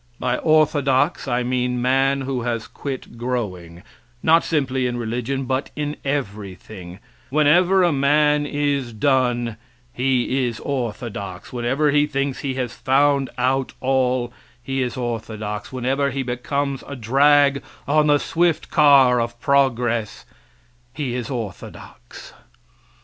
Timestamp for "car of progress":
18.71-20.25